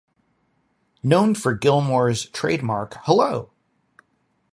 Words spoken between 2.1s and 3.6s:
trademark Hello!